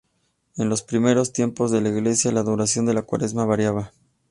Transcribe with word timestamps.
En 0.57 0.67
los 0.67 0.81
primeros 0.81 1.31
tiempos 1.31 1.69
de 1.69 1.79
la 1.79 1.89
Iglesia, 1.89 2.31
la 2.31 2.41
duración 2.41 2.87
de 2.87 2.95
la 2.95 3.03
Cuaresma 3.03 3.45
variaba. 3.45 3.91